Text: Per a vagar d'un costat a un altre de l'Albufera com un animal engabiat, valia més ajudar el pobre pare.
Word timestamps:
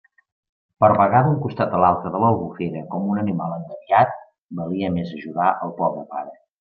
Per 0.83 0.87
a 0.93 0.95
vagar 1.01 1.19
d'un 1.27 1.35
costat 1.43 1.75
a 1.75 1.81
un 1.81 1.85
altre 1.89 2.11
de 2.15 2.21
l'Albufera 2.23 2.81
com 2.95 3.05
un 3.17 3.21
animal 3.25 3.53
engabiat, 3.59 4.17
valia 4.63 4.91
més 4.97 5.13
ajudar 5.19 5.53
el 5.67 5.77
pobre 5.85 6.09
pare. 6.17 6.35